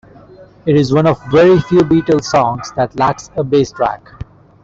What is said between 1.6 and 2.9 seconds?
Beatles songs